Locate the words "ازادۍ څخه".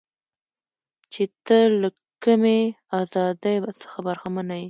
3.01-3.97